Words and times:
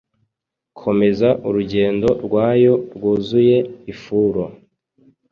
Komeza 0.81 1.27
urugendo 1.47 2.09
rwayo 2.25 2.73
rwuzuye 2.95 3.57
ifuro 3.93 4.41